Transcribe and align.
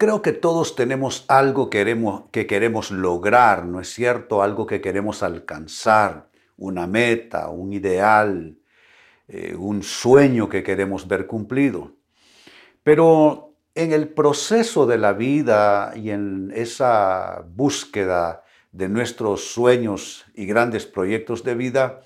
Creo 0.00 0.22
que 0.22 0.32
todos 0.32 0.76
tenemos 0.76 1.26
algo 1.28 1.68
que 1.68 1.80
queremos, 1.80 2.22
que 2.30 2.46
queremos 2.46 2.90
lograr, 2.90 3.66
¿no 3.66 3.82
es 3.82 3.92
cierto? 3.92 4.42
Algo 4.42 4.66
que 4.66 4.80
queremos 4.80 5.22
alcanzar, 5.22 6.30
una 6.56 6.86
meta, 6.86 7.50
un 7.50 7.74
ideal, 7.74 8.56
eh, 9.28 9.54
un 9.54 9.82
sueño 9.82 10.48
que 10.48 10.62
queremos 10.62 11.06
ver 11.06 11.26
cumplido. 11.26 11.96
Pero 12.82 13.52
en 13.74 13.92
el 13.92 14.08
proceso 14.08 14.86
de 14.86 14.96
la 14.96 15.12
vida 15.12 15.92
y 15.94 16.08
en 16.08 16.50
esa 16.54 17.44
búsqueda 17.54 18.42
de 18.72 18.88
nuestros 18.88 19.52
sueños 19.52 20.24
y 20.32 20.46
grandes 20.46 20.86
proyectos 20.86 21.44
de 21.44 21.54
vida, 21.54 22.00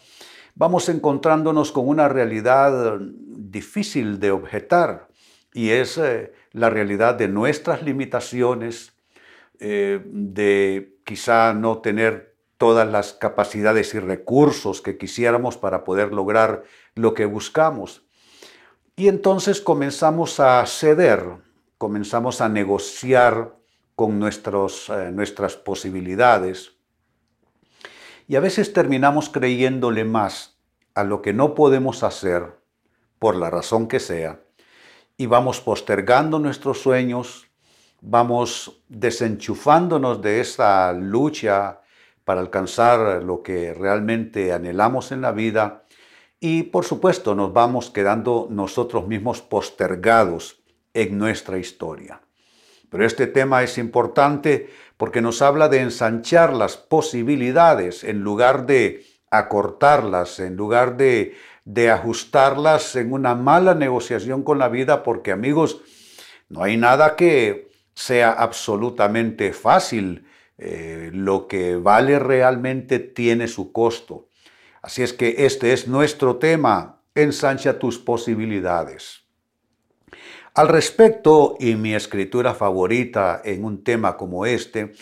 vamos 0.57 0.89
encontrándonos 0.89 1.71
con 1.71 1.87
una 1.87 2.09
realidad 2.09 2.99
difícil 2.99 4.19
de 4.19 4.33
objetar 4.33 5.14
y 5.55 5.71
es 5.71 5.97
eh, 5.97 6.33
la 6.53 6.69
realidad 6.69 7.15
de 7.15 7.29
nuestras 7.29 7.83
limitaciones, 7.83 8.93
eh, 9.61 10.03
de 10.05 10.99
quizá 11.05 11.55
no 11.55 11.79
tener 11.79 12.35
todas 12.59 12.91
las 12.91 13.13
capacidades 13.13 13.95
y 13.95 14.01
recursos 14.01 14.83
que 14.83 14.99
quisiéramos 14.99 15.57
para 15.57 15.85
poder 15.85 16.13
lograr 16.13 16.65
lo 16.97 17.15
que 17.15 17.25
buscamos. 17.25 18.03
Y 18.97 19.07
entonces 19.09 19.61
comenzamos 19.61 20.41
a 20.41 20.67
ceder, 20.67 21.25
comenzamos 21.79 22.41
a 22.41 22.49
negociar 22.49 23.55
con 23.95 24.19
nuestros, 24.19 24.89
eh, 24.91 25.13
nuestras 25.13 25.55
posibilidades. 25.55 26.73
Y 28.27 28.35
a 28.35 28.41
veces 28.41 28.73
terminamos 28.73 29.29
creyéndole 29.29 30.05
más 30.05 30.59
a 30.95 31.05
lo 31.05 31.23
que 31.23 31.33
no 31.33 31.55
podemos 31.55 32.03
hacer, 32.03 32.59
por 33.21 33.37
la 33.37 33.51
razón 33.51 33.87
que 33.87 34.01
sea, 34.01 34.44
y 35.17 35.27
vamos 35.27 35.61
postergando 35.61 36.39
nuestros 36.39 36.81
sueños, 36.81 37.47
vamos 38.01 38.83
desenchufándonos 38.89 40.21
de 40.21 40.41
esa 40.41 40.93
lucha 40.93 41.81
para 42.25 42.41
alcanzar 42.41 43.23
lo 43.23 43.43
que 43.43 43.75
realmente 43.75 44.53
anhelamos 44.53 45.13
en 45.13 45.21
la 45.21 45.33
vida 45.33 45.85
y 46.41 46.65
por 46.65 46.85
supuesto 46.85 47.35
nos 47.35 47.53
vamos 47.53 47.91
quedando 47.91 48.49
nosotros 48.51 49.07
mismos 49.07 49.41
postergados 49.41 50.63
en 50.93 51.19
nuestra 51.19 51.59
historia. 51.59 52.21
Pero 52.91 53.07
este 53.07 53.27
tema 53.27 53.63
es 53.63 53.79
importante 53.79 54.71
porque 54.97 55.21
nos 55.21 55.43
habla 55.43 55.69
de 55.69 55.81
ensanchar 55.81 56.53
las 56.53 56.77
posibilidades 56.77 58.05
en 58.05 58.21
lugar 58.21 58.67
de 58.67 59.05
acortarlas, 59.31 60.39
en 60.39 60.57
lugar 60.57 60.97
de 60.97 61.35
de 61.65 61.91
ajustarlas 61.91 62.97
en 62.97 63.13
una 63.13 63.35
mala 63.35 63.75
negociación 63.75 64.43
con 64.43 64.59
la 64.59 64.69
vida, 64.69 65.03
porque 65.03 65.33
amigos, 65.33 65.81
no 66.49 66.63
hay 66.63 66.77
nada 66.77 67.17
que 67.17 67.71
sea 67.95 68.33
absolutamente 68.33 69.53
fácil. 69.53 70.27
Eh, 70.57 71.11
lo 71.13 71.49
que 71.49 71.77
vale 71.77 72.19
realmente 72.19 73.01
tiene 73.01 73.49
su 73.49 73.73
costo. 73.73 74.29
Así 74.83 75.03
es 75.03 75.13
que 75.13 75.47
este 75.47 75.73
es 75.73 75.89
nuestro 75.89 76.37
tema, 76.37 77.01
ensancha 77.15 77.79
tus 77.79 77.99
posibilidades. 77.99 79.25
Al 80.55 80.69
respecto, 80.69 81.57
y 81.59 81.75
mi 81.75 81.95
escritura 81.95 82.55
favorita 82.55 83.43
en 83.45 83.65
un 83.65 83.83
tema 83.83 84.17
como 84.17 84.47
este, 84.47 84.93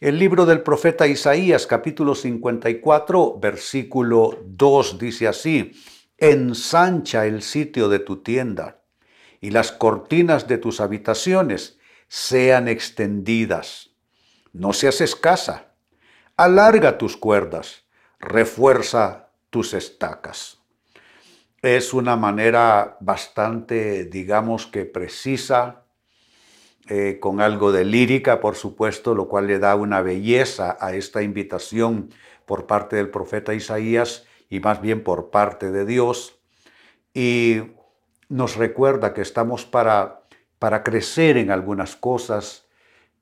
el 0.00 0.16
libro 0.16 0.46
del 0.46 0.62
profeta 0.62 1.08
Isaías 1.08 1.66
capítulo 1.66 2.14
54, 2.14 3.40
versículo 3.40 4.38
2 4.46 4.98
dice 5.00 5.26
así, 5.26 5.72
ensancha 6.20 7.26
el 7.26 7.42
sitio 7.42 7.88
de 7.88 7.98
tu 7.98 8.18
tienda 8.18 8.82
y 9.40 9.50
las 9.50 9.72
cortinas 9.72 10.46
de 10.46 10.58
tus 10.58 10.80
habitaciones 10.80 11.78
sean 12.08 12.68
extendidas. 12.68 13.90
No 14.52 14.72
seas 14.72 15.00
escasa, 15.00 15.72
alarga 16.36 16.98
tus 16.98 17.16
cuerdas, 17.16 17.84
refuerza 18.18 19.30
tus 19.48 19.74
estacas. 19.74 20.58
Es 21.62 21.94
una 21.94 22.16
manera 22.16 22.96
bastante, 23.00 24.04
digamos 24.04 24.66
que 24.66 24.84
precisa, 24.84 25.84
eh, 26.88 27.18
con 27.20 27.40
algo 27.40 27.70
de 27.70 27.84
lírica, 27.84 28.40
por 28.40 28.56
supuesto, 28.56 29.14
lo 29.14 29.28
cual 29.28 29.46
le 29.46 29.58
da 29.58 29.76
una 29.76 30.02
belleza 30.02 30.76
a 30.80 30.94
esta 30.94 31.22
invitación 31.22 32.10
por 32.46 32.66
parte 32.66 32.96
del 32.96 33.10
profeta 33.10 33.54
Isaías 33.54 34.26
y 34.50 34.60
más 34.60 34.82
bien 34.82 35.02
por 35.02 35.30
parte 35.30 35.70
de 35.70 35.86
Dios. 35.86 36.38
Y 37.14 37.62
nos 38.28 38.56
recuerda 38.56 39.14
que 39.14 39.22
estamos 39.22 39.64
para, 39.64 40.24
para 40.58 40.82
crecer 40.82 41.36
en 41.36 41.50
algunas 41.50 41.96
cosas 41.96 42.66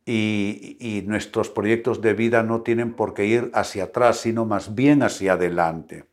y, 0.05 1.05
nuestros 1.07 1.51
proyectos 1.51 2.01
de 2.01 2.15
vida 2.15 2.43
no 2.43 2.63
tienen 2.63 2.95
por 2.95 3.13
qué 3.15 3.27
ir 3.27 3.51
hacia 3.53 3.85
atrás, 3.85 4.21
sino 4.21 4.47
más 4.47 4.75
bien 4.75 5.03
hacia 5.03 5.35
adelante. 5.35 6.07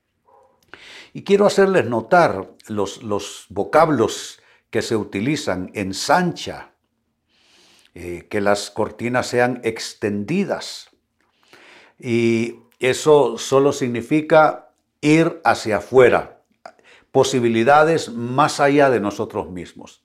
Y 1.14 1.24
quiero 1.24 1.46
hacerles 1.46 1.86
notar 1.86 2.50
los, 2.68 3.03
los 3.03 3.46
vocablos 3.50 4.42
que 4.70 4.82
se 4.82 4.97
utilizan, 4.97 5.72
ensancha, 5.74 6.74
eh, 7.94 8.28
que 8.30 8.42
las 8.42 8.70
cortinas 8.70 9.28
sean 9.28 9.62
extendidas. 9.64 10.90
Y 11.97 12.59
eso 12.80 13.38
solo 13.38 13.72
significa 13.72 14.65
ir 15.02 15.42
hacia 15.44 15.78
afuera, 15.78 16.42
posibilidades 17.12 18.12
más 18.12 18.60
allá 18.60 18.90
de 18.90 19.00
nosotros 19.00 19.50
mismos. 19.50 20.04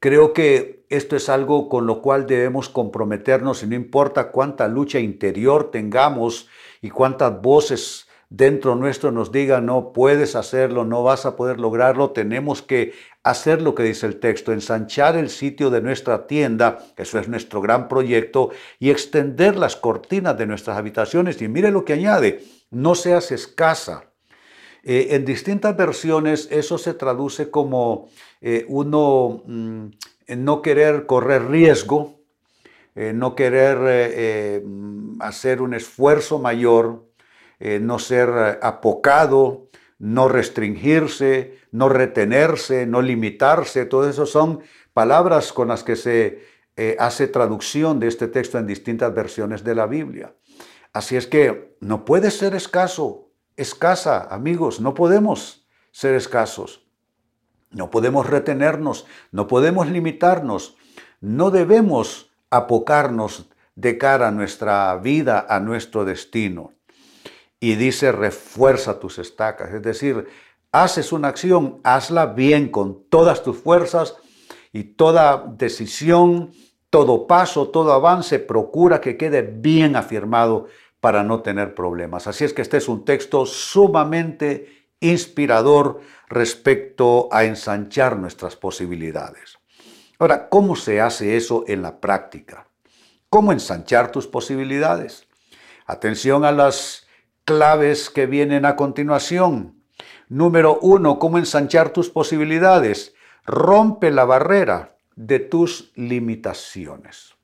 Creo 0.00 0.32
que 0.32 0.84
esto 0.90 1.16
es 1.16 1.28
algo 1.28 1.68
con 1.68 1.86
lo 1.86 2.02
cual 2.02 2.26
debemos 2.26 2.68
comprometernos 2.68 3.62
y 3.62 3.66
no 3.66 3.74
importa 3.74 4.30
cuánta 4.30 4.68
lucha 4.68 4.98
interior 4.98 5.70
tengamos 5.70 6.48
y 6.82 6.90
cuántas 6.90 7.40
voces 7.40 8.06
dentro 8.28 8.74
nuestro 8.74 9.12
nos 9.12 9.30
digan 9.30 9.66
no 9.66 9.92
puedes 9.92 10.34
hacerlo, 10.34 10.84
no 10.84 11.02
vas 11.02 11.24
a 11.24 11.36
poder 11.36 11.60
lograrlo, 11.60 12.10
tenemos 12.10 12.62
que 12.62 12.92
hacer 13.22 13.62
lo 13.62 13.74
que 13.74 13.84
dice 13.84 14.06
el 14.06 14.18
texto, 14.18 14.52
ensanchar 14.52 15.16
el 15.16 15.30
sitio 15.30 15.70
de 15.70 15.80
nuestra 15.80 16.26
tienda, 16.26 16.80
eso 16.96 17.18
es 17.18 17.28
nuestro 17.28 17.60
gran 17.60 17.88
proyecto, 17.88 18.50
y 18.78 18.90
extender 18.90 19.56
las 19.56 19.76
cortinas 19.76 20.36
de 20.36 20.46
nuestras 20.46 20.76
habitaciones. 20.76 21.40
Y 21.40 21.48
mire 21.48 21.70
lo 21.70 21.84
que 21.84 21.94
añade, 21.94 22.44
no 22.74 22.94
seas 22.94 23.32
escasa. 23.32 24.10
Eh, 24.82 25.14
en 25.14 25.24
distintas 25.24 25.74
versiones 25.76 26.48
eso 26.50 26.76
se 26.76 26.92
traduce 26.92 27.50
como 27.50 28.10
eh, 28.42 28.66
uno 28.68 29.42
mm, 29.46 29.86
no 30.36 30.60
querer 30.60 31.06
correr 31.06 31.48
riesgo, 31.48 32.20
eh, 32.94 33.12
no 33.14 33.34
querer 33.34 34.62
hacer 35.20 35.62
un 35.62 35.74
esfuerzo 35.74 36.38
mayor, 36.38 37.06
no 37.58 37.98
ser 37.98 38.58
apocado, 38.62 39.68
no 39.98 40.28
restringirse, 40.28 41.58
no 41.72 41.88
retenerse, 41.88 42.86
no 42.86 43.00
limitarse. 43.00 43.86
Todo 43.86 44.08
eso 44.08 44.26
son 44.26 44.60
palabras 44.92 45.52
con 45.52 45.68
las 45.68 45.82
que 45.82 45.96
se 45.96 46.42
hace 46.98 47.26
traducción 47.28 47.98
de 48.00 48.08
este 48.08 48.28
texto 48.28 48.58
en 48.58 48.66
distintas 48.66 49.14
versiones 49.14 49.64
de 49.64 49.74
la 49.74 49.86
Biblia. 49.86 50.34
Así 50.94 51.16
es 51.16 51.26
que 51.26 51.76
no 51.80 52.04
puede 52.04 52.30
ser 52.30 52.54
escaso, 52.54 53.28
escasa, 53.56 54.28
amigos, 54.30 54.80
no 54.80 54.94
podemos 54.94 55.66
ser 55.90 56.14
escasos. 56.14 56.86
No 57.70 57.90
podemos 57.90 58.30
retenernos, 58.30 59.04
no 59.32 59.48
podemos 59.48 59.88
limitarnos, 59.88 60.76
no 61.20 61.50
debemos 61.50 62.30
apocarnos 62.48 63.50
de 63.74 63.98
cara 63.98 64.28
a 64.28 64.30
nuestra 64.30 64.94
vida, 64.96 65.44
a 65.48 65.58
nuestro 65.58 66.04
destino. 66.04 66.72
Y 67.58 67.74
dice, 67.74 68.12
refuerza 68.12 69.00
tus 69.00 69.18
estacas, 69.18 69.74
es 69.74 69.82
decir, 69.82 70.28
haces 70.70 71.10
una 71.12 71.26
acción, 71.28 71.80
hazla 71.82 72.26
bien 72.26 72.68
con 72.68 73.02
todas 73.08 73.42
tus 73.42 73.56
fuerzas 73.56 74.14
y 74.72 74.84
toda 74.84 75.44
decisión, 75.56 76.52
todo 76.90 77.26
paso, 77.26 77.70
todo 77.70 77.92
avance, 77.92 78.38
procura 78.38 79.00
que 79.00 79.16
quede 79.16 79.42
bien 79.42 79.96
afirmado 79.96 80.68
para 81.04 81.22
no 81.22 81.42
tener 81.42 81.74
problemas. 81.74 82.26
Así 82.26 82.44
es 82.44 82.54
que 82.54 82.62
este 82.62 82.78
es 82.78 82.88
un 82.88 83.04
texto 83.04 83.44
sumamente 83.44 84.88
inspirador 85.00 86.00
respecto 86.30 87.28
a 87.30 87.44
ensanchar 87.44 88.16
nuestras 88.16 88.56
posibilidades. 88.56 89.58
Ahora, 90.18 90.48
¿cómo 90.48 90.76
se 90.76 91.02
hace 91.02 91.36
eso 91.36 91.64
en 91.68 91.82
la 91.82 92.00
práctica? 92.00 92.68
cómo 93.34 93.50
ensanchar 93.50 94.12
tus 94.12 94.28
posibilidades. 94.28 95.26
Atención 95.86 96.44
a 96.44 96.52
las 96.52 97.08
claves 97.44 98.08
que 98.08 98.26
vienen 98.26 98.64
a 98.64 98.76
continuación. 98.76 99.82
Número 100.28 100.78
uno, 100.80 101.18
cómo 101.18 101.38
ensanchar 101.38 101.90
tus 101.90 102.10
posibilidades. 102.10 103.12
Rompe 103.44 104.12
la 104.12 104.24
barrera 104.24 104.98
de 105.16 105.40
tus 105.40 105.90
limitaciones. 105.96 107.34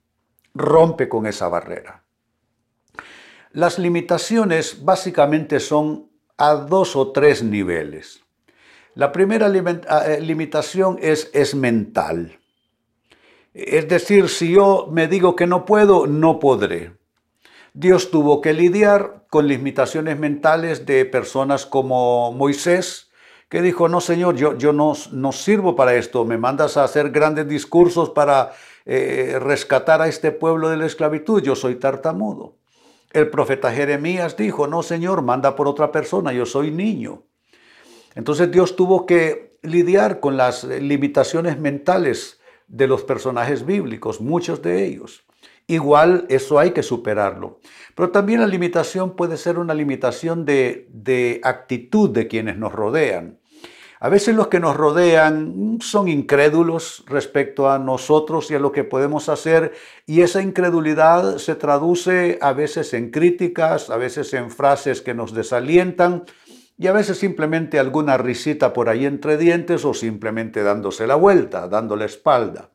Rompe 0.55 1.09
con 1.09 1.27
esa 1.27 1.49
barrera. 1.49 2.00
Las 3.53 3.81
limitaciones 3.81 4.85
básicamente 4.85 5.59
son 5.59 6.09
a 6.39 6.55
dos 6.55 6.95
o 6.95 7.11
tres 7.11 7.43
niveles. 7.43 8.23
La 8.95 9.11
primera 9.11 9.49
eh, 9.49 10.21
limitación 10.21 10.99
es, 11.03 11.55
mental. 11.57 12.39
Es 13.53 13.89
decir, 13.89 14.29
si 14.29 14.53
yo 14.53 14.89
me 14.93 15.09
digo 15.09 15.35
que 15.35 15.49
no 15.49 15.65
puedo, 15.65 16.07
no 16.07 16.39
podré. 16.39 16.93
Dios 17.75 18.13
tuvo 18.13 18.41
que 18.41 18.53
lidiar 18.53 19.27
con 19.29 19.49
limitaciones 19.49 20.17
mentales 20.17 20.87
de 20.87 21.05
personas 21.05 21.67
como 21.67 22.33
Moisés, 22.33 23.11
que 23.49 23.63
dijo, 23.63 23.89
no 23.89 24.01
Señor, 24.01 24.37
yo, 24.37 24.73
no 24.73 25.33
sirvo 25.33 25.75
para 25.75 25.97
esto, 25.97 26.25
me 26.25 26.39
mandas 26.39 26.77
a 26.77 26.85
hacer 26.85 27.11
grandes 27.11 27.49
discursos 27.49 28.11
para 28.11 28.53
eh, 28.87 29.39
rescatar 29.41 30.01
a 30.03 30.07
este 30.07 30.31
pueblo 30.31 30.69
de 30.69 30.77
la 30.77 30.87
esclavitud, 30.87 31.43
yo 31.43 31.57
soy 31.57 31.75
tartamudo. 31.75 32.60
El 33.13 33.29
profeta 33.29 33.73
Jeremías 33.73 34.37
dijo, 34.37 34.67
no 34.67 34.83
Señor, 34.83 35.23
manda 35.23 35.57
por 35.57 35.67
otra 35.67 35.91
persona, 35.91 36.33
yo 36.33 36.47
soy 36.47 36.71
niño. 36.71 37.25
Entonces 38.15 38.51
Dios 38.51 38.77
tuvo 38.77 39.07
que 39.07 39.59
lidiar 39.63 40.21
con 40.21 40.37
las 40.37 40.65
limitaciones 40.65 41.59
mentales 41.59 42.41
de 42.69 42.87
los 42.87 43.03
personajes 43.03 43.67
bíblicos, 43.67 44.21
muchos 44.21 44.63
de 44.63 44.87
ellos. 44.87 45.25
Igual 45.67 46.27
eso 46.29 46.59
hay 46.59 46.71
que 46.71 46.83
superarlo. 46.83 47.61
Pero 47.95 48.11
también 48.11 48.41
la 48.41 48.47
limitación 48.47 49.17
puede 49.17 49.37
ser 49.37 49.59
una 49.59 49.75
limitación 49.75 50.45
de, 50.45 50.89
de, 50.91 51.41
actitud 51.43 52.11
de 52.11 52.29
quienes 52.29 52.57
nos 52.57 52.73
rodean. 52.73 53.40
A 54.03 54.09
veces 54.09 54.35
los 54.35 54.49
que 54.49 54.61
nos 54.61 54.79
rodean 54.79 55.77
son 55.83 56.09
incrédulos 56.09 57.05
respecto 57.07 57.71
a 57.71 57.79
nosotros 57.79 58.51
y 58.51 58.55
a 58.55 58.59
lo 58.59 58.73
que 58.73 58.83
podemos 58.83 59.29
hacer 59.29 59.75
y 60.07 60.23
esa 60.23 60.41
incredulidad 60.41 61.37
se 61.37 61.55
traduce 61.55 62.39
a 62.41 62.55
veces 62.55 62.95
en 62.95 63.11
críticas, 63.11 63.91
a 63.91 63.99
veces 63.99 64.33
en 64.33 64.51
frases 64.51 65.03
que 65.03 65.13
nos 65.13 65.35
desalientan 65.35 66.25
y 66.79 66.87
a 66.87 66.93
veces 66.93 67.19
simplemente 67.19 67.79
alguna 67.79 68.17
risita 68.17 68.73
por 68.73 68.89
ahí 68.89 69.05
entre 69.05 69.37
dientes 69.37 69.85
o 69.85 69.93
simplemente 69.93 70.63
dándose 70.63 71.07
la 71.07 71.17
vuelta, 71.17 71.69
dando 71.69 71.95
la 71.95 72.07
espalda. 72.07 72.71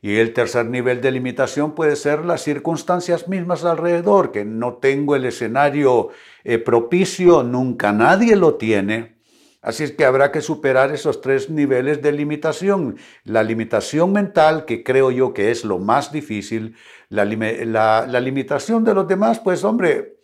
Y 0.00 0.16
el 0.16 0.32
tercer 0.32 0.64
nivel 0.64 1.02
de 1.02 1.10
limitación 1.10 1.74
puede 1.74 1.96
ser 1.96 2.24
las 2.24 2.40
circunstancias 2.40 3.28
mismas 3.28 3.66
alrededor, 3.66 4.32
que 4.32 4.46
no 4.46 4.78
tengo 4.78 5.16
el 5.16 5.26
escenario 5.26 6.08
eh, 6.44 6.56
propicio, 6.56 7.42
nunca 7.42 7.92
nadie 7.92 8.36
lo 8.36 8.54
tiene. 8.54 9.19
Así 9.62 9.84
es 9.84 9.92
que 9.92 10.06
habrá 10.06 10.32
que 10.32 10.40
superar 10.40 10.90
esos 10.90 11.20
tres 11.20 11.50
niveles 11.50 12.00
de 12.00 12.12
limitación. 12.12 12.96
La 13.24 13.42
limitación 13.42 14.12
mental, 14.12 14.64
que 14.64 14.82
creo 14.82 15.10
yo 15.10 15.34
que 15.34 15.50
es 15.50 15.64
lo 15.64 15.78
más 15.78 16.12
difícil, 16.12 16.76
la, 17.10 17.24
limitación 17.24 18.84
de 18.84 18.94
los 18.94 19.06
demás, 19.06 19.38
pues 19.40 19.62
hombre, 19.62 20.16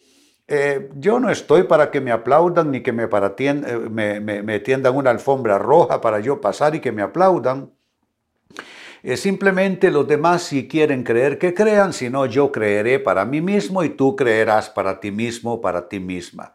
eh, 0.48 0.88
yo 0.94 1.20
no 1.20 1.28
estoy 1.28 1.64
para 1.64 1.90
que 1.90 2.00
me 2.00 2.12
aplaudan 2.12 2.70
ni 2.70 2.82
que 2.82 2.92
me, 2.92 3.08
para 3.08 3.34
eh, 3.38 3.52
me, 3.52 4.60
tiendan 4.60 4.96
una 4.96 5.10
alfombra 5.10 5.58
roja 5.58 6.00
para 6.00 6.20
yo 6.20 6.40
pasar 6.40 6.74
y 6.74 6.80
que 6.80 6.92
me 6.92 7.02
aplaudan. 7.02 7.72
Eh, 9.02 9.18
simplemente 9.18 9.90
los 9.90 10.08
demás 10.08 10.44
si 10.44 10.66
quieren 10.66 11.04
creer 11.04 11.38
que 11.38 11.52
crean, 11.52 11.92
si 11.92 12.08
no 12.08 12.24
yo 12.24 12.50
creeré 12.50 12.98
para 13.00 13.26
mí 13.26 13.42
mismo 13.42 13.84
y 13.84 13.90
tú 13.90 14.16
creerás 14.16 14.70
para 14.70 14.98
ti 14.98 15.10
mismo, 15.10 15.60
para 15.60 15.88
ti 15.88 16.00
misma. 16.00 16.54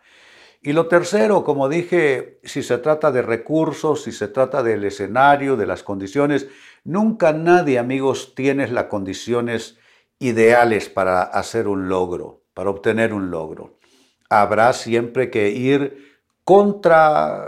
Y 0.62 0.74
lo 0.74 0.88
tercero, 0.88 1.44
como 1.44 1.70
dije, 1.70 2.40
si 2.44 2.62
se 2.62 2.78
trata 2.78 3.12
de 3.12 3.22
recursos, 3.22 4.04
si 4.04 4.12
se 4.12 4.28
trata 4.28 4.62
del 4.62 4.84
escenario, 4.84 5.56
de 5.56 5.66
las 5.66 5.82
condiciones, 5.84 6.48
nunca 6.84 7.34
nadie, 7.34 7.80
amigos, 7.80 8.36
tiene 8.36 8.68
las 8.68 8.86
condiciones 8.86 9.80
ideales 10.20 10.90
para 10.90 11.24
hacer 11.24 11.68
un 11.68 11.90
logro, 11.90 12.44
para 12.54 12.70
obtener 12.70 13.14
un 13.14 13.32
logro 13.32 13.82
habrá 14.32 14.72
siempre 14.72 15.30
que 15.30 15.50
ir 15.50 16.22
contra, 16.46 17.48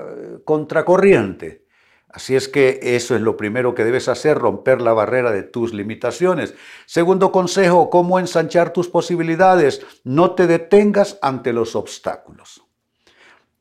corriente. 0.86 1.65
Así 2.10 2.36
es 2.36 2.50
que 2.50 2.80
eso 2.81 3.15
es 3.15 3.21
lo 3.21 3.38
primero 3.38 3.74
que 3.74 3.86
debes 3.86 4.10
hacer, 4.10 4.38
romper 4.38 4.81
la 4.81 4.92
barrera 4.92 5.31
de 5.31 5.44
tus 5.44 5.74
limitaciones. 5.74 6.54
Segundo 6.86 7.31
consejo, 7.31 7.89
cómo 7.89 8.19
ensanchar 8.19 8.74
tus 8.74 8.89
posibilidades. 8.89 9.81
No 10.04 10.36
te 10.36 10.45
detengas 10.45 11.18
ante 11.21 11.54
los 11.54 11.75
obstáculos. 11.75 12.62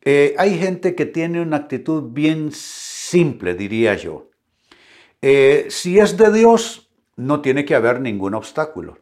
Eh, 0.04 0.34
hay 0.36 0.58
gente 0.58 0.96
que 0.96 1.06
tiene 1.06 1.40
una 1.40 1.58
actitud 1.58 2.10
bien 2.10 2.50
simple, 2.52 3.54
diría 3.54 3.94
yo. 3.94 4.30
Eh, 5.20 5.66
si 5.70 6.00
es 6.00 6.16
de 6.16 6.32
Dios, 6.32 6.90
no 7.16 7.40
tiene 7.40 7.64
que 7.64 7.76
haber 7.76 8.00
ningún 8.00 8.34
obstáculo. 8.34 8.98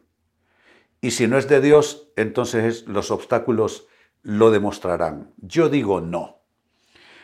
Y 1.01 1.11
si 1.11 1.27
no 1.27 1.39
es 1.39 1.47
de 1.47 1.59
Dios, 1.59 2.09
entonces 2.15 2.87
los 2.87 3.09
obstáculos 3.09 3.87
lo 4.21 4.51
demostrarán. 4.51 5.33
Yo 5.37 5.69
digo 5.69 6.01
no. 6.01 6.41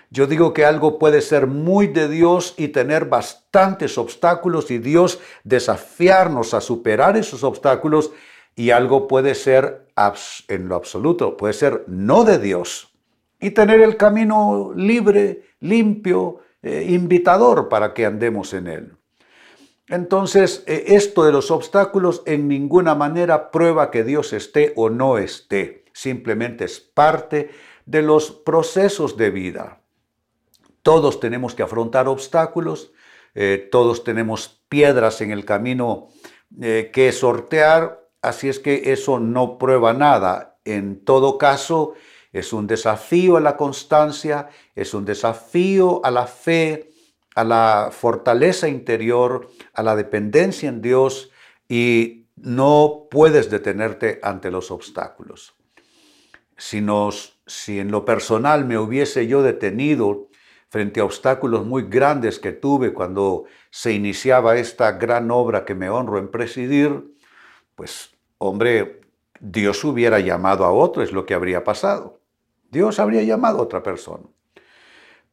Yo 0.10 0.26
digo 0.26 0.54
que 0.54 0.66
algo 0.66 0.98
puede 0.98 1.22
ser 1.22 1.46
muy 1.46 1.86
de 1.86 2.08
Dios 2.08 2.56
y 2.58 2.70
tener 2.70 3.06
bastantes 3.06 4.00
obstáculos 4.00 4.72
y 4.72 4.80
Dios 4.80 5.20
desafiarnos 5.44 6.56
a 6.56 6.62
superar 6.62 7.18
esos 7.18 7.44
obstáculos 7.44 8.12
y 8.56 8.72
algo 8.72 9.08
puede 9.08 9.36
ser 9.36 9.86
en 10.48 10.68
lo 10.68 10.76
absoluto, 10.76 11.38
puede 11.38 11.54
ser 11.54 11.84
no 11.88 12.24
de 12.24 12.40
Dios 12.40 12.97
y 13.40 13.52
tener 13.52 13.82
el 13.82 13.98
camino 13.98 14.72
libre, 14.76 15.44
limpio, 15.60 16.40
eh, 16.62 16.88
invitador 16.90 17.70
para 17.70 17.94
que 17.94 18.06
andemos 18.06 18.54
en 18.54 18.68
él. 18.68 18.98
Entonces, 19.88 20.64
eh, 20.66 20.86
esto 20.88 21.24
de 21.24 21.32
los 21.32 21.52
obstáculos 21.52 22.24
en 22.26 22.48
ninguna 22.48 22.96
manera 22.96 23.52
prueba 23.52 23.92
que 23.92 24.04
Dios 24.04 24.34
esté 24.34 24.74
o 24.76 24.90
no 24.90 25.18
esté 25.18 25.86
simplemente 25.94 26.66
es 26.66 26.80
parte 26.80 27.50
de 27.86 28.02
los 28.02 28.32
procesos 28.32 29.18
de 29.18 29.32
vida. 29.32 29.82
Todos 30.84 31.20
tenemos 31.20 31.56
que 31.56 31.64
afrontar 31.64 32.08
obstáculos, 32.08 32.92
eh, 33.34 33.68
todos 33.72 34.04
tenemos 34.04 34.62
piedras 34.70 35.22
en 35.22 35.32
el 35.32 35.46
camino 35.46 36.10
que 36.60 37.12
sortear, 37.12 38.08
así 38.22 38.48
es 38.48 38.60
que 38.60 38.94
eso 38.94 39.20
no 39.20 39.58
prueba 39.58 39.94
nada. 39.94 40.58
En 40.64 41.04
todo 41.04 41.38
caso, 41.38 41.94
es 42.40 42.54
un 42.54 42.68
desafío 42.68 43.38
a 43.38 43.42
la 43.42 43.58
constancia, 43.58 44.50
es 44.76 44.94
un 44.94 45.06
desafío 45.06 46.02
a 46.04 46.12
la 46.12 46.28
fe, 46.28 46.92
a 47.36 47.44
la 47.44 47.90
fortaleza 47.92 48.68
interior, 48.68 49.50
a 49.74 49.84
la 49.84 49.96
dependencia 49.96 50.70
en 50.70 50.82
Dios 50.82 51.32
y 51.68 52.26
no 52.36 53.08
puedes 53.10 53.50
detenerte 53.50 54.20
ante 54.22 54.52
los 54.52 54.72
obstáculos 54.72 55.58
si, 56.58 56.86
si 57.46 57.80
en 57.80 57.92
lo 57.92 58.04
personal 58.04 58.66
me 58.66 58.78
hubiese 58.78 59.28
yo 59.28 59.44
detenido 59.44 60.28
frente 60.70 61.00
a 61.00 61.06
obstáculos 61.06 61.66
muy 61.66 61.84
grandes 61.84 62.40
que 62.40 62.52
tuve 62.52 62.94
cuando 62.94 63.46
se 63.70 63.94
iniciaba 63.94 64.58
esta 64.58 64.94
gran 64.94 65.32
obra 65.32 65.64
que 65.64 65.76
me 65.76 65.90
honro 65.90 66.18
en 66.18 66.30
presidir, 66.30 67.16
pues 67.76 68.12
hombre, 68.38 69.02
Dios 69.40 69.84
hubiera 69.84 70.20
llamado 70.20 70.66
a 70.66 70.72
otro, 70.72 71.04
es 71.04 71.12
lo 71.14 71.26
que 71.26 71.36
habría 71.36 71.64
pasado. 71.64 72.17
Dios 72.72 73.00
habría 73.00 73.24
llamado 73.24 73.60
a 73.60 73.64
otra 73.64 73.84
persona. 73.84 74.24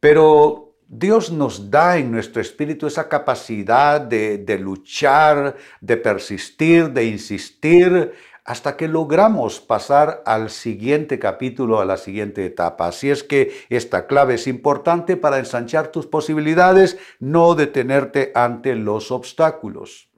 Pero 0.00 0.74
Dios 0.86 1.32
nos 1.32 1.70
da 1.70 1.96
en 1.96 2.12
nuestro 2.12 2.40
espíritu 2.40 2.86
esa 2.86 3.08
capacidad 3.08 4.00
de, 4.00 4.58
luchar, 4.58 5.56
de 5.80 5.96
persistir, 5.96 6.90
de 6.90 7.06
insistir, 7.06 8.12
hasta 8.44 8.76
que 8.76 8.88
logramos 8.88 9.60
pasar 9.60 10.22
al 10.26 10.50
siguiente 10.50 11.18
capítulo, 11.18 11.80
a 11.80 11.86
la 11.86 11.96
siguiente 11.96 12.44
etapa. 12.44 12.88
Así 12.88 13.10
es 13.10 13.24
que 13.24 13.52
esta 13.70 14.06
clave 14.06 14.34
es 14.34 14.46
importante 14.46 15.16
para 15.16 15.38
ensanchar 15.38 15.88
tus 15.88 16.06
posibilidades, 16.06 16.98
no 17.18 17.54
detenerte 17.54 18.32
ante 18.34 18.74
los 18.74 19.10
obstáculos. 19.10 20.10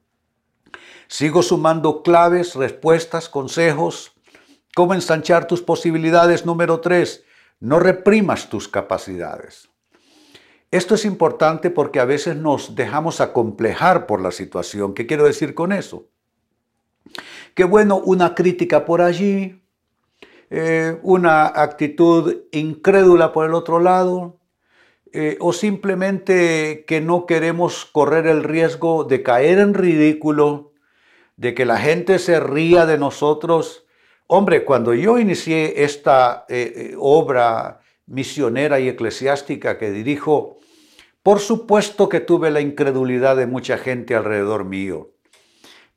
Sigo 1.06 1.42
sumando 1.42 2.02
claves, 2.02 2.56
respuestas, 2.56 3.28
consejos. 3.28 4.15
¿Cómo 4.76 4.92
ensanchar 4.92 5.46
tus 5.46 5.62
posibilidades? 5.62 6.44
Número 6.44 6.80
tres, 6.80 7.24
no 7.60 7.78
reprimas 7.78 8.50
tus 8.50 8.68
capacidades. 8.68 9.70
Esto 10.70 10.96
es 10.96 11.06
importante 11.06 11.70
porque 11.70 11.98
a 11.98 12.04
veces 12.04 12.36
nos 12.36 12.74
dejamos 12.74 13.22
acomplejar 13.22 14.06
por 14.06 14.20
la 14.20 14.30
situación. 14.30 14.92
¿Qué 14.92 15.06
quiero 15.06 15.24
decir 15.24 15.54
con 15.54 15.72
eso? 15.72 16.08
que 17.56 17.64
bueno, 17.64 17.96
una 17.96 18.34
crítica 18.34 18.84
por 18.84 19.00
allí, 19.00 19.62
eh, 20.50 20.98
una 21.02 21.46
actitud 21.46 22.42
incrédula 22.52 23.32
por 23.32 23.46
el 23.46 23.54
otro 23.54 23.80
lado, 23.80 24.38
eh, 25.10 25.38
o 25.40 25.54
simplemente 25.54 26.84
que 26.86 27.00
no 27.00 27.24
queremos 27.24 27.86
correr 27.86 28.26
el 28.26 28.44
riesgo 28.44 29.04
de 29.04 29.22
caer 29.22 29.58
en 29.58 29.72
ridículo, 29.72 30.74
de 31.38 31.54
que 31.54 31.64
la 31.64 31.78
gente 31.78 32.18
se 32.18 32.40
ría 32.40 32.84
de 32.84 32.98
nosotros. 32.98 33.85
Hombre, 34.28 34.64
cuando 34.64 34.92
yo 34.92 35.18
inicié 35.18 35.84
esta 35.84 36.46
eh, 36.48 36.72
eh, 36.74 36.94
obra 36.98 37.80
misionera 38.06 38.80
y 38.80 38.88
eclesiástica 38.88 39.78
que 39.78 39.92
dirijo, 39.92 40.58
por 41.22 41.38
supuesto 41.38 42.08
que 42.08 42.20
tuve 42.20 42.50
la 42.50 42.60
incredulidad 42.60 43.36
de 43.36 43.46
mucha 43.46 43.78
gente 43.78 44.14
alrededor 44.14 44.64
mío, 44.64 45.12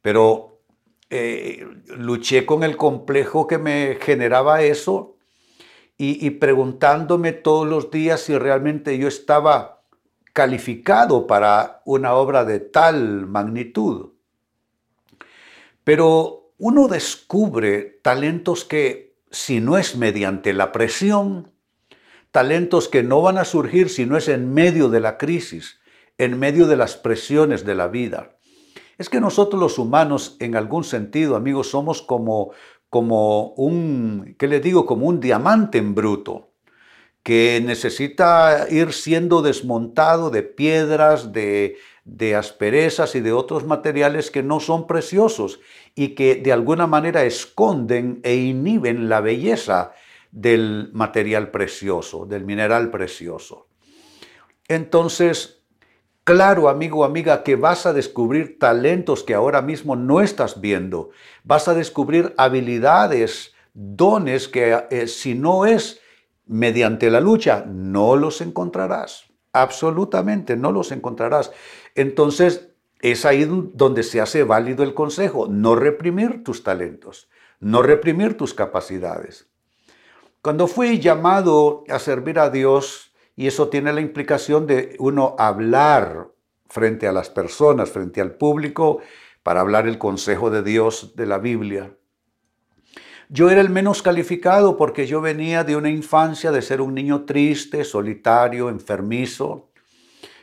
pero 0.01 0.61
eh, 1.09 1.67
luché 1.97 2.45
con 2.45 2.63
el 2.63 2.77
complejo 2.77 3.47
que 3.47 3.57
me 3.57 3.97
generaba 3.99 4.61
eso 4.61 5.15
y, 6.01 6.29
preguntándome 6.29 7.33
todos 7.33 7.67
los 7.67 7.91
días 7.91 8.21
si 8.21 8.37
realmente 8.37 8.97
yo 8.97 9.09
estaba 9.09 9.81
calificado 10.31 11.27
para 11.27 11.81
una 11.83 12.13
obra 12.13 12.45
de 12.45 12.61
tal 12.61 13.27
magnitud. 13.27 14.11
Pero 15.83 16.38
uno 16.59 16.89
descubre 16.89 17.99
talentos 18.03 18.65
que, 18.65 19.17
si 19.31 19.61
no 19.61 19.77
es 19.77 19.95
mediante 19.95 20.53
la 20.53 20.71
presión, 20.71 21.53
talentos 22.31 22.89
que 22.89 23.01
no 23.01 23.21
van 23.21 23.37
a 23.37 23.45
surgir 23.45 23.89
si 23.89 24.05
no 24.05 24.17
es 24.17 24.27
en 24.27 24.53
medio 24.53 24.89
de 24.89 24.99
la 24.99 25.17
crisis, 25.17 25.79
en 26.17 26.37
medio 26.37 26.67
de 26.67 26.75
las 26.75 26.97
presiones 26.97 27.65
de 27.65 27.75
la 27.75 27.87
vida. 27.87 28.35
Es 28.97 29.09
que 29.09 29.21
nosotros 29.21 29.61
los 29.61 29.79
humanos, 29.79 30.35
en 30.41 30.57
algún 30.57 30.83
sentido, 30.83 31.37
amigos, 31.37 31.69
somos 31.69 32.01
como, 32.01 32.51
como 32.89 33.53
un, 33.53 34.35
¿qué 34.37 34.47
le 34.49 34.59
digo? 34.59 34.85
Como 34.85 35.07
un 35.07 35.21
diamante 35.21 35.77
en 35.77 35.95
bruto, 35.95 36.51
que 37.23 37.63
necesita 37.65 38.67
ir 38.69 38.91
siendo 38.91 39.41
desmontado 39.41 40.29
de 40.29 40.43
piedras, 40.43 41.31
de, 41.31 41.77
de 42.05 42.35
asperezas 42.35 43.15
y 43.15 43.21
de 43.21 43.33
otros 43.33 43.65
materiales 43.65 44.31
que 44.31 44.43
no 44.43 44.59
son 44.59 44.87
preciosos 44.87 45.59
y 45.95 46.09
que 46.09 46.35
de 46.35 46.51
alguna 46.51 46.87
manera 46.87 47.23
esconden 47.23 48.19
e 48.23 48.35
inhiben 48.35 49.09
la 49.09 49.21
belleza 49.21 49.93
del 50.31 50.89
material 50.93 51.51
precioso, 51.51 52.25
del 52.25 52.45
mineral 52.45 52.91
precioso. 52.91 53.67
Entonces, 54.67 55.59
Claro, 56.29 56.69
amigo 56.69 57.05
amiga, 57.05 57.41
que 57.41 57.55
vas 57.55 57.87
a 57.87 57.93
descubrir 57.93 58.59
talentos 58.59 59.23
que 59.23 59.33
ahora 59.33 59.63
mismo 59.63 59.95
no 59.95 60.21
estás 60.21 60.61
viendo. 60.61 61.09
Vas 61.43 61.67
a 61.67 61.73
descubrir 61.73 62.35
habilidades, 62.37 63.55
dones 63.73 64.47
que 64.47 64.79
eh, 64.91 65.07
si 65.07 65.33
no 65.33 65.65
es 65.65 66.01
mediante 66.45 67.09
la 67.09 67.19
lucha, 67.19 67.65
no 67.67 68.15
los 68.15 68.41
encontrarás. 68.41 69.28
Absolutamente, 69.53 70.55
no 70.55 70.71
los 70.71 70.91
encontrarás. 70.91 71.51
Entonces, 71.95 72.69
es 73.01 73.25
ahí 73.25 73.45
donde 73.73 74.03
se 74.03 74.21
hace 74.21 74.43
válido 74.43 74.83
el 74.83 74.93
consejo, 74.93 75.47
no 75.47 75.75
reprimir 75.75 76.43
tus 76.43 76.63
talentos, 76.63 77.29
no 77.59 77.81
reprimir 77.81 78.37
tus 78.37 78.53
capacidades. 78.53 79.49
Cuando 80.41 80.67
fui 80.67 80.99
llamado 80.99 81.83
a 81.89 81.99
servir 81.99 82.39
a 82.39 82.49
Dios, 82.49 83.13
y 83.35 83.47
eso 83.47 83.69
tiene 83.69 83.93
la 83.93 84.01
implicación 84.01 84.67
de 84.67 84.95
uno 84.99 85.35
hablar 85.37 86.29
frente 86.67 87.07
a 87.07 87.11
las 87.11 87.29
personas, 87.29 87.89
frente 87.89 88.21
al 88.21 88.35
público, 88.35 88.99
para 89.43 89.61
hablar 89.61 89.87
el 89.87 89.97
consejo 89.97 90.49
de 90.49 90.61
Dios 90.61 91.15
de 91.15 91.25
la 91.25 91.37
Biblia. 91.39 91.95
Yo 93.31 93.51
era 93.51 93.61
el 93.61 93.69
menos 93.69 94.01
calificado 94.01 94.75
porque 94.75 95.05
yo 95.05 95.21
venía 95.21 95.63
de 95.63 95.75
una 95.75 95.91
infancia 95.91 96.51
de 96.51 96.63
ser 96.63 96.81
un 96.81 96.95
niño 96.95 97.25
triste, 97.25 97.83
solitario, 97.83 98.69
enfermizo. 98.69 99.69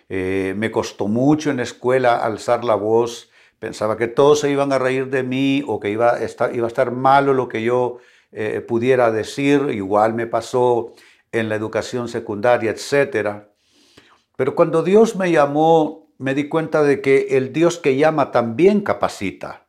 Eh, 0.09 0.55
me 0.57 0.71
costó 0.71 1.09
mucho 1.09 1.51
en 1.51 1.57
la 1.57 1.65
escuela 1.65 2.19
alzar 2.19 2.63
la 2.63 2.77
voz. 2.77 3.29
Pensaba 3.59 3.97
que 3.97 4.07
todos 4.07 4.39
se 4.39 4.53
iban 4.53 4.73
a 4.73 4.79
reír 4.79 5.11
de 5.11 5.25
mí 5.25 5.65
o 5.67 5.81
que 5.81 5.91
iba 5.91 6.15
a 6.15 6.23
estar, 6.23 6.55
iba 6.55 6.67
a 6.67 6.69
estar 6.69 6.93
malo 6.93 7.35
lo 7.35 7.49
que 7.49 7.65
yo 7.65 7.99
eh, 8.31 8.61
pudiera 8.61 9.11
decir. 9.11 9.63
Igual 9.73 10.15
me 10.15 10.29
pasó 10.29 10.93
en 11.33 11.49
la 11.49 11.57
educación 11.57 12.07
secundaria, 12.07 12.71
etc. 12.71 13.49
Pero 14.37 14.55
cuando 14.55 14.85
Dios 14.85 15.17
me 15.17 15.33
llamó, 15.33 16.13
me 16.19 16.35
di 16.35 16.49
cuenta 16.49 16.85
de 16.85 17.01
que 17.01 17.27
el 17.37 17.53
Dios 17.53 17.79
que 17.79 17.97
llama 17.97 18.31
también 18.31 18.83
capacita. 18.83 19.66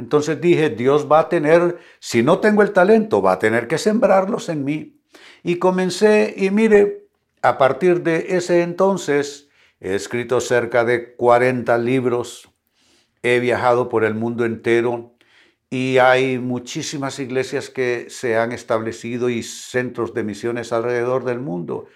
Entonces 0.00 0.40
dije, 0.40 0.70
Dios 0.70 1.06
va 1.12 1.18
a 1.20 1.28
tener, 1.28 1.76
si 1.98 2.22
no 2.22 2.38
tengo 2.38 2.62
el 2.62 2.72
talento, 2.72 3.20
va 3.20 3.32
a 3.32 3.38
tener 3.38 3.68
que 3.68 3.76
sembrarlos 3.76 4.48
en 4.48 4.64
mí. 4.64 4.98
Y 5.42 5.56
comencé, 5.56 6.32
y 6.38 6.50
mire, 6.50 7.06
a 7.42 7.58
partir 7.58 8.02
de 8.02 8.28
ese 8.30 8.62
entonces, 8.62 9.50
he 9.78 9.94
escrito 9.94 10.40
cerca 10.40 10.86
de 10.86 11.14
40 11.16 11.76
libros, 11.76 12.48
he 13.22 13.40
viajado 13.40 13.90
por 13.90 14.04
el 14.04 14.14
mundo 14.14 14.46
entero, 14.46 15.12
y 15.68 15.98
hay 15.98 16.38
muchísimas 16.38 17.18
iglesias 17.18 17.68
que 17.68 18.06
se 18.08 18.38
han 18.38 18.52
establecido 18.52 19.28
y 19.28 19.42
centros 19.42 20.14
de 20.14 20.24
misiones 20.24 20.72
alrededor 20.72 21.24
del 21.24 21.40
mundo. 21.40 21.88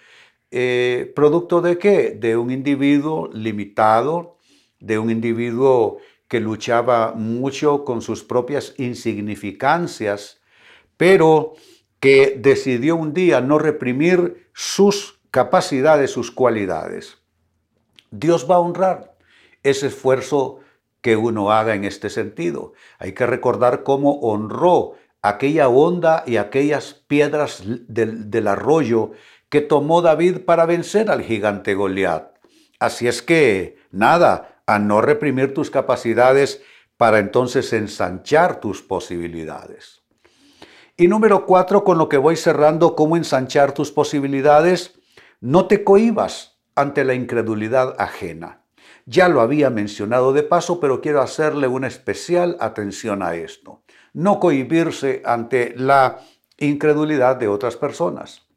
Eh, 0.51 1.11
¿Producto 1.15 1.59
de 1.59 1.79
qué? 1.79 2.11
De 2.11 2.37
un 2.37 2.51
individuo 2.51 3.31
limitado, 3.33 4.37
de 4.79 4.99
un 4.99 5.09
individuo 5.09 5.97
que 6.35 6.41
luchaba 6.41 7.13
mucho 7.13 7.85
con 7.85 8.01
sus 8.01 8.25
propias 8.25 8.73
insignificancias, 8.77 10.41
pero 10.97 11.53
que 12.01 12.35
decidió 12.37 12.97
un 12.97 13.13
día 13.13 13.39
no 13.39 13.57
reprimir 13.57 14.49
sus 14.53 15.21
capacidades, 15.31 16.11
sus 16.11 16.31
cualidades. 16.31 17.19
Dios 18.11 18.51
va 18.51 18.55
a 18.55 18.59
honrar 18.59 19.15
ese 19.63 19.87
esfuerzo 19.87 20.59
que 20.99 21.15
uno 21.15 21.53
haga 21.53 21.73
en 21.73 21.85
este 21.85 22.09
sentido. 22.09 22.73
Hay 22.99 23.13
que 23.13 23.25
recordar 23.25 23.83
cómo 23.83 24.19
honró 24.19 24.95
aquella 25.21 25.69
onda 25.69 26.25
y 26.27 26.35
aquellas 26.35 26.95
piedras 27.07 27.63
del, 27.65 28.47
arroyo 28.49 29.11
que 29.47 29.61
tomó 29.61 30.01
David 30.01 30.39
para 30.39 30.65
vencer 30.65 31.09
al 31.09 31.23
gigante 31.23 31.75
Goliat. 31.75 32.35
Así 32.77 33.07
es 33.07 33.21
que, 33.21 33.77
nada, 33.89 34.54
a 34.65 34.79
no 34.79 35.01
reprimir 35.01 35.53
tus 35.53 35.69
capacidades 35.69 36.61
para 36.97 37.19
entonces 37.19 37.73
ensanchar 37.73 38.59
tus 38.59 38.81
posibilidades. 38.81 40.03
Y 40.97 41.07
número 41.07 41.45
cuatro, 41.45 41.83
con 41.83 41.97
lo 41.97 42.07
que 42.07 42.17
voy 42.17 42.37
cerrando, 42.37 42.95
cómo 42.95 43.17
ensanchar 43.17 43.73
tus 43.73 43.91
posibilidades, 43.91 44.97
no 45.41 45.67
te 45.67 45.83
cohibas 45.83 46.57
ante 46.73 47.03
la 47.03 47.13
incredulidad 47.13 47.95
ajena. 47.99 48.63
Ya 49.05 49.27
lo 49.27 49.41
había 49.41 49.69
mencionado 49.69 50.33
de 50.33 50.43
paso, 50.43 50.79
pero 50.79 51.01
quiero 51.01 51.21
hacerle 51.21 51.67
una 51.67 51.87
especial 51.87 52.57
atención 52.59 53.21
a 53.21 53.35
esto. 53.35 53.83
No 54.13 54.39
cohibirse 54.39 55.21
ante 55.25 55.73
la 55.77 56.21
incredulidad 56.57 57.35
de 57.35 57.49
otras 57.49 57.75
personas. 57.75 58.47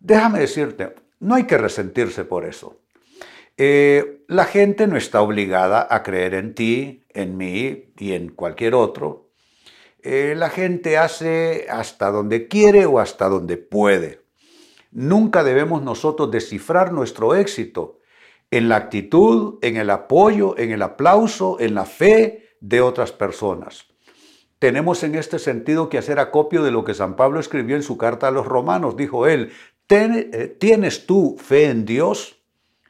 Déjame 0.00 0.40
decirte, 0.40 0.94
no 1.20 1.36
hay 1.36 1.44
que 1.44 1.58
resentirse 1.58 2.24
por 2.24 2.44
eso. 2.44 2.80
Eh, 3.60 4.24
la 4.28 4.44
gente 4.44 4.86
no 4.86 4.96
está 4.96 5.20
obligada 5.20 5.86
a 5.90 6.04
creer 6.04 6.34
en 6.34 6.54
ti, 6.54 7.04
en 7.08 7.36
mí 7.36 7.92
y 7.98 8.12
en 8.12 8.28
cualquier 8.28 8.74
otro. 8.74 9.30
Eh, 10.00 10.34
la 10.36 10.48
gente 10.48 10.96
hace 10.96 11.66
hasta 11.68 12.12
donde 12.12 12.46
quiere 12.46 12.86
o 12.86 13.00
hasta 13.00 13.28
donde 13.28 13.56
puede. 13.56 14.22
Nunca 14.92 15.42
debemos 15.42 15.82
nosotros 15.82 16.30
descifrar 16.30 16.92
nuestro 16.92 17.34
éxito 17.34 17.98
en 18.52 18.68
la 18.68 18.76
actitud, 18.76 19.58
en 19.60 19.76
el 19.76 19.90
apoyo, 19.90 20.56
en 20.56 20.70
el 20.70 20.82
aplauso, 20.82 21.58
en 21.58 21.74
la 21.74 21.84
fe 21.84 22.54
de 22.60 22.80
otras 22.80 23.10
personas. 23.10 23.86
Tenemos 24.60 25.02
en 25.02 25.16
este 25.16 25.40
sentido 25.40 25.88
que 25.88 25.98
hacer 25.98 26.20
acopio 26.20 26.62
de 26.62 26.70
lo 26.70 26.84
que 26.84 26.94
San 26.94 27.16
Pablo 27.16 27.40
escribió 27.40 27.74
en 27.74 27.82
su 27.82 27.98
carta 27.98 28.28
a 28.28 28.30
los 28.32 28.46
romanos. 28.46 28.96
Dijo 28.96 29.26
él, 29.26 29.52
eh, 29.90 30.56
¿tienes 30.60 31.06
tú 31.06 31.36
fe 31.38 31.64
en 31.64 31.84
Dios? 31.84 32.37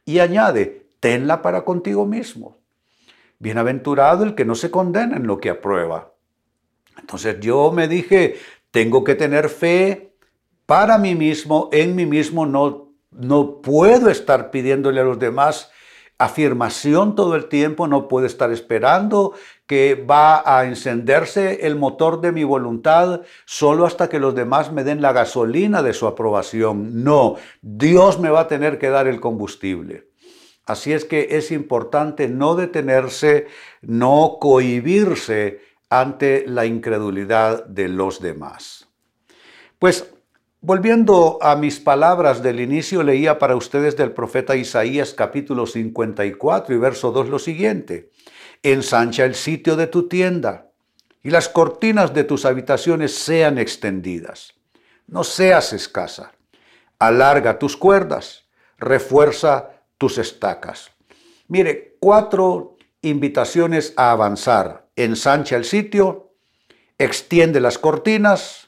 Y 0.09 0.21
añade, 0.21 0.87
tenla 1.01 1.43
para 1.43 1.67
contigo 1.67 2.07
mismo. 2.07 2.57
Bienaventurado 3.39 4.25
el 4.25 4.35
que 4.35 4.47
no 4.47 4.55
se 4.55 4.71
condena 4.71 5.19
en 5.19 5.27
lo 5.27 5.39
que 5.39 5.51
aprueba. 5.51 6.15
Entonces 6.99 7.39
yo 7.41 7.71
me 7.73 7.89
dije, 7.89 8.37
tengo 8.71 9.05
que 9.05 9.15
tener 9.15 9.51
fe 9.51 10.15
para 10.65 10.97
mí 10.97 11.15
mismo, 11.15 11.69
en 11.73 11.95
mí 11.95 12.07
mismo, 12.07 12.47
no 12.47 12.89
no 13.11 13.61
puedo 13.61 14.09
estar 14.09 14.51
pidiéndole 14.51 15.01
a 15.01 15.05
los 15.05 15.19
demás 15.19 15.71
afirmación 16.19 17.15
todo 17.15 17.37
el 17.37 17.49
tiempo, 17.49 17.87
no 17.87 18.09
puedo 18.09 18.27
estar 18.27 18.51
esperando 18.51 19.35
que 19.67 19.95
va 19.95 20.43
a 20.45 20.65
encenderse 20.65 21.67
el 21.67 21.77
motor 21.77 22.21
de 22.21 22.33
mi 22.33 22.43
voluntad 22.43 23.23
solo 23.45 23.87
hasta 23.87 24.09
que 24.09 24.19
los 24.19 24.35
demás 24.35 24.73
me 24.73 24.83
den 24.83 25.01
la 25.01 25.13
gasolina 25.13 25.83
de 25.83 25.93
su 25.93 26.07
aprobación. 26.07 27.05
No, 27.05 27.37
Dios 27.63 28.19
me 28.19 28.31
va 28.31 28.41
a 28.41 28.49
tener 28.49 28.79
que 28.79 28.91
dar 28.91 29.07
el 29.07 29.21
combustible. 29.21 30.09
Así 30.67 30.93
es 30.93 31.05
que 31.05 31.29
es 31.31 31.51
importante 31.51 32.29
no 32.29 32.55
detenerse, 32.55 33.47
no 33.81 34.37
cohibirse 34.41 35.61
ante 35.89 36.45
la 36.47 36.67
incredulidad 36.67 37.65
de 37.65 37.89
los 37.89 38.21
demás. 38.21 38.89
Pues 39.79 40.13
Volviendo 40.69 41.39
a 41.41 41.57
mis 41.57 41.81
palabras 41.81 42.43
del 42.43 42.61
inicio, 42.61 43.03
leía 43.03 43.39
para 43.39 43.57
ustedes 43.57 43.97
del 43.97 44.13
profeta 44.13 44.55
Isaías 44.55 45.15
capítulo 45.15 45.67
54 45.67 46.75
y 46.75 46.79
verso 46.79 47.11
2 47.11 47.31
lo 47.31 47.39
siguiente. 47.39 48.11
Ensancha 48.63 49.25
el 49.25 49.35
sitio 49.35 49.77
de 49.77 49.87
tu 49.87 50.09
tienda 50.09 50.69
y 51.23 51.31
las 51.31 51.49
cortinas 51.49 52.13
de 52.13 52.25
tus 52.25 52.45
habitaciones 52.45 53.15
sean 53.15 53.57
extendidas. 53.57 54.57
No 55.07 55.25
seas 55.25 55.73
escasa. 55.73 56.33
Alarga 56.99 57.59
tus 57.59 57.75
cuerdas, 57.75 58.45
refuerza 58.77 59.71
tus 59.97 60.19
estacas. 60.19 60.91
Mire, 61.47 61.97
cuatro 61.99 62.77
invitaciones 63.01 63.95
a 63.97 64.11
avanzar. 64.11 64.87
Ensancha 64.97 65.57
el 65.57 65.65
sitio, 65.65 66.35
extiende 66.99 67.59
las 67.59 67.79
cortinas, 67.79 68.68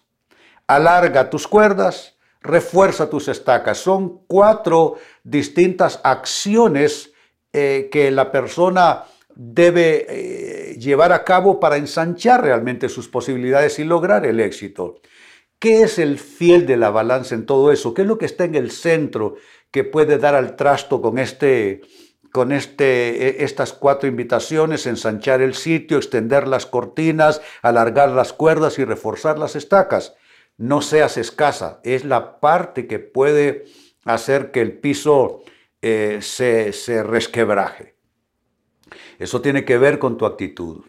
alarga 0.74 1.30
tus 1.30 1.48
cuerdas, 1.48 2.16
refuerza 2.40 3.10
tus 3.10 3.28
estacas. 3.28 3.78
Son 3.78 4.24
cuatro 4.26 4.96
distintas 5.24 6.00
acciones 6.04 7.12
eh, 7.52 7.88
que 7.90 8.10
la 8.10 8.30
persona 8.30 9.04
debe 9.34 10.06
eh, 10.08 10.78
llevar 10.78 11.12
a 11.12 11.24
cabo 11.24 11.58
para 11.58 11.76
ensanchar 11.76 12.42
realmente 12.42 12.88
sus 12.88 13.08
posibilidades 13.08 13.78
y 13.80 13.84
lograr 13.84 14.24
el 14.24 14.38
éxito. 14.38 15.00
¿Qué 15.58 15.82
es 15.82 15.98
el 15.98 16.18
fiel 16.18 16.66
de 16.66 16.76
la 16.76 16.90
balanza 16.90 17.34
en 17.34 17.46
todo 17.46 17.72
eso? 17.72 17.92
¿Qué 17.92 18.02
es 18.02 18.08
lo 18.08 18.16
que 18.16 18.26
está 18.26 18.44
en 18.44 18.54
el 18.54 18.70
centro 18.70 19.34
que 19.70 19.82
puede 19.84 20.18
dar 20.18 20.34
al 20.34 20.56
trasto 20.56 21.02
con 21.02 21.18
este 21.18 21.82
con 22.32 22.52
este, 22.52 23.40
e, 23.40 23.44
estas 23.44 23.72
cuatro 23.72 24.08
invitaciones, 24.08 24.86
ensanchar 24.86 25.42
el 25.42 25.54
sitio, 25.54 25.96
extender 25.96 26.46
las 26.46 26.64
cortinas, 26.64 27.42
alargar 27.60 28.10
las 28.10 28.32
cuerdas 28.32 28.78
y 28.78 28.84
reforzar 28.84 29.36
las 29.36 29.56
estacas. 29.56 30.14
No 30.60 30.82
seas 30.82 31.16
escasa, 31.16 31.80
es 31.84 32.04
la 32.04 32.38
parte 32.38 32.86
que 32.86 32.98
puede 32.98 33.64
hacer 34.04 34.50
que 34.50 34.60
el 34.60 34.78
piso 34.78 35.40
eh, 35.80 36.18
se, 36.20 36.74
se 36.74 37.02
resquebraje. 37.02 37.94
Eso 39.18 39.40
tiene 39.40 39.64
que 39.64 39.78
ver 39.78 39.98
con 39.98 40.18
tu 40.18 40.26
actitud. 40.26 40.84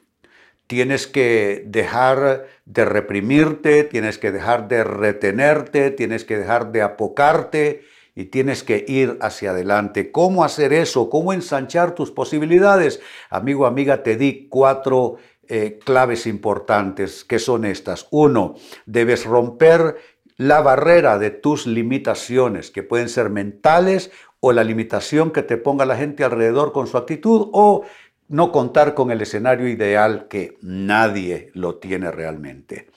Tienes 0.68 1.08
que 1.08 1.64
dejar 1.66 2.48
de 2.66 2.84
reprimirte, 2.84 3.86
tienes 3.86 4.18
que 4.18 4.34
dejar 4.34 4.68
de 4.68 4.84
retenerte, 4.84 5.92
tienes 5.92 6.26
que 6.26 6.38
dejar 6.38 6.74
de 6.74 6.82
apocarte, 6.82 7.86
y 8.16 8.26
tienes 8.26 8.64
que 8.64 8.84
ir 8.88 9.18
hacia 9.22 9.52
adelante. 9.52 10.12
¿Cómo 10.12 10.44
hacer 10.44 10.74
eso? 10.74 11.10
¿Cómo 11.10 11.34
ensanchar 11.34 11.96
tus 11.96 12.12
posibilidades? 12.12 13.02
Amigo, 13.30 13.66
amiga, 13.66 14.04
te 14.04 14.18
di 14.18 14.48
cuatro 14.50 15.16
eh, 15.54 15.80
claves 15.84 16.28
importantes, 16.28 17.26
que 17.26 17.38
son 17.38 17.66
estas. 17.66 18.08
Uno, 18.10 18.56
debes 18.86 19.26
romper 19.26 19.98
la 20.38 20.62
barrera 20.62 21.20
de 21.20 21.30
tus 21.30 21.68
limitaciones, 21.68 22.72
que 22.72 22.84
pueden 22.84 23.10
ser 23.10 23.30
mentales 23.30 24.12
o 24.40 24.54
la 24.54 24.64
limitación 24.64 25.32
que 25.32 25.44
te 25.44 25.58
ponga 25.58 25.86
la 25.86 25.98
gente 25.98 26.24
alrededor 26.24 26.72
con 26.72 26.88
su 26.88 26.96
actitud 26.96 27.50
o 27.52 27.84
no 28.30 28.54
contar 28.54 28.94
con 28.94 29.12
el 29.12 29.20
escenario 29.20 29.68
ideal 29.68 30.30
que 30.30 30.58
nadie 30.62 31.52
lo 31.54 31.76
tiene 31.80 32.12
realmente. 32.12 32.88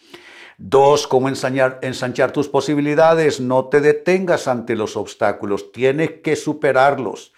Dos, 0.57 1.09
cómo 1.09 1.29
ensanchar 1.29 2.31
tus 2.31 2.49
posibilidades. 2.49 3.41
No 3.41 3.69
te 3.69 3.81
detengas 3.81 4.47
ante 4.47 4.77
los 4.77 4.97
obstáculos, 4.97 5.73
tienes 5.73 6.21
que 6.23 6.37
superarlos. 6.37 7.33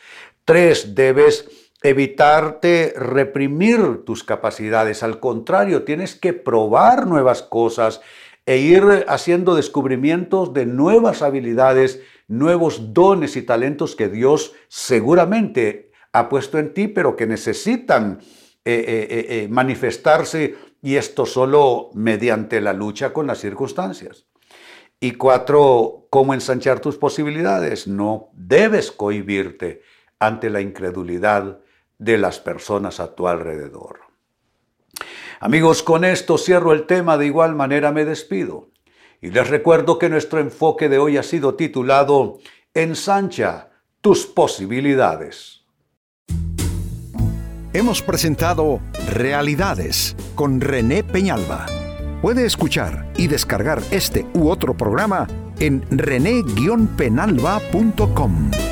Tres, 0.45 0.95
debes 0.95 1.66
evitarte 1.88 2.95
reprimir 2.97 4.05
tus 4.05 4.25
capacidades. 4.25 5.02
Al 5.02 5.21
contrario, 5.21 5.85
tienes 5.85 6.14
que 6.14 6.33
probar 6.33 7.07
nuevas 7.07 7.43
cosas 7.43 8.00
e 8.47 8.59
ir 8.59 9.05
haciendo 9.09 9.55
descubrimientos 9.55 10.55
de 10.55 10.66
nuevas 10.66 11.23
habilidades, 11.23 12.00
nuevos 12.28 12.95
dones 12.95 13.37
y 13.37 13.43
talentos 13.43 13.97
que 13.97 14.09
Dios 14.09 14.55
seguramente 14.69 15.90
ha 16.12 16.28
puesto 16.28 16.59
en 16.59 16.73
ti, 16.73 16.88
pero 16.88 17.16
que 17.16 17.26
necesitan 17.26 18.21
eh, 18.64 18.85
eh, 18.87 19.26
eh, 19.28 19.49
manifestarse 19.49 20.55
y 20.83 20.97
esto 20.97 21.26
solo 21.26 21.90
mediante 21.95 22.61
la 22.61 22.73
lucha 22.73 23.12
con 23.12 23.26
las 23.26 23.38
circunstancias. 23.38 24.26
Y 24.99 25.13
cuatro, 25.13 26.06
cómo 26.11 26.32
ensanchar 26.32 26.80
tus 26.80 26.97
posibilidades. 26.97 27.87
No 27.87 28.30
debes 28.32 28.91
cohibirte 28.93 29.82
ante 30.19 30.49
la 30.49 30.61
incredulidad 30.61 31.61
de 31.99 32.19
las 32.19 32.39
personas 32.39 33.00
a 33.00 33.15
tu 33.15 33.28
alrededor. 33.28 34.00
Amigos, 35.41 35.82
con 35.82 36.04
esto 36.04 36.39
cierro 36.39 36.73
el 36.73 36.87
tema, 36.87 37.19
de 37.19 37.26
igual 37.26 37.54
manera 37.54 37.93
me 37.93 38.04
despido. 38.04 38.69
Y 39.21 39.30
les 39.30 39.49
recuerdo 39.49 39.99
que 39.99 40.09
nuestro 40.09 40.41
enfoque 40.41 40.89
de 40.89 40.99
hoy 40.99 41.17
ha 41.17 41.23
sido 41.23 41.54
titulado 41.54 42.39
Ensancha 42.75 43.71
tus 44.00 44.26
posibilidades 44.26 45.67
hemos 47.76 48.00
presentado 48.00 48.80
Realidades 49.13 50.17
con 50.35 50.63
René 50.63 51.04
Peñalba. 51.04 51.67
Puede 52.23 52.47
escuchar 52.47 53.13
y 53.19 53.26
descargar 53.26 53.82
este 53.91 54.25
u 54.32 54.49
otro 54.49 54.75
programa 54.75 55.26
en 55.59 55.85
rene-penalba.com. 55.91 58.66